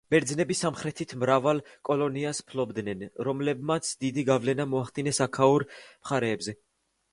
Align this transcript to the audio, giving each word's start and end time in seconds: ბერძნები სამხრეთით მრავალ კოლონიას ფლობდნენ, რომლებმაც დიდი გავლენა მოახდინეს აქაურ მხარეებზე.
ბერძნები 0.13 0.55
სამხრეთით 0.59 1.11
მრავალ 1.23 1.61
კოლონიას 1.89 2.39
ფლობდნენ, 2.53 3.05
რომლებმაც 3.29 3.93
დიდი 4.07 4.27
გავლენა 4.33 4.69
მოახდინეს 4.75 5.23
აქაურ 5.29 5.69
მხარეებზე. 5.79 6.61